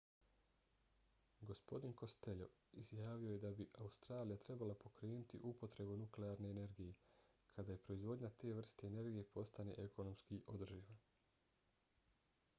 [1.49, 2.45] gospodin costello
[2.83, 6.95] izjavio je da bi australija trebala pokrenuti upotrebu nuklearne energije
[7.59, 10.97] kada proizvodnja te vrste energije postane ekonomski održiva